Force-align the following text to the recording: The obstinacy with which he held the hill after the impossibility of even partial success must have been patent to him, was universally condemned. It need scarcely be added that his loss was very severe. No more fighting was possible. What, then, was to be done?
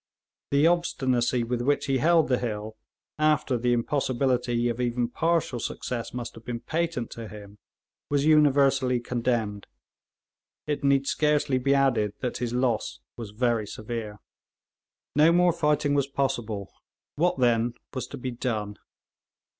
The 0.49 0.65
obstinacy 0.65 1.43
with 1.43 1.61
which 1.61 1.85
he 1.85 1.99
held 1.99 2.27
the 2.27 2.39
hill 2.39 2.75
after 3.19 3.55
the 3.55 3.71
impossibility 3.71 4.67
of 4.67 4.81
even 4.81 5.09
partial 5.09 5.59
success 5.59 6.11
must 6.11 6.33
have 6.33 6.43
been 6.43 6.61
patent 6.61 7.11
to 7.11 7.27
him, 7.27 7.59
was 8.09 8.25
universally 8.25 8.99
condemned. 8.99 9.67
It 10.65 10.83
need 10.83 11.05
scarcely 11.05 11.59
be 11.59 11.75
added 11.75 12.13
that 12.21 12.37
his 12.37 12.51
loss 12.51 12.99
was 13.15 13.29
very 13.29 13.67
severe. 13.67 14.17
No 15.15 15.31
more 15.31 15.53
fighting 15.53 15.93
was 15.93 16.07
possible. 16.07 16.71
What, 17.13 17.37
then, 17.37 17.75
was 17.93 18.07
to 18.07 18.17
be 18.17 18.31
done? 18.31 18.77